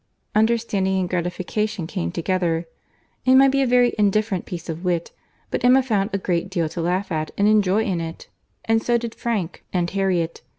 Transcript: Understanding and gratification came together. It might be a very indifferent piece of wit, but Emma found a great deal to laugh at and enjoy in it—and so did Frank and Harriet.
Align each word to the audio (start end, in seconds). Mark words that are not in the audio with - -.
Understanding 0.33 0.99
and 0.99 1.07
gratification 1.07 1.85
came 1.85 2.11
together. 2.11 2.65
It 3.23 3.35
might 3.35 3.51
be 3.51 3.61
a 3.61 3.67
very 3.67 3.93
indifferent 3.99 4.47
piece 4.47 4.67
of 4.67 4.83
wit, 4.83 5.11
but 5.51 5.63
Emma 5.63 5.83
found 5.83 6.09
a 6.11 6.17
great 6.17 6.49
deal 6.49 6.67
to 6.69 6.81
laugh 6.81 7.11
at 7.11 7.29
and 7.37 7.47
enjoy 7.47 7.83
in 7.83 8.01
it—and 8.01 8.81
so 8.81 8.97
did 8.97 9.13
Frank 9.13 9.63
and 9.71 9.87
Harriet. 9.91 10.41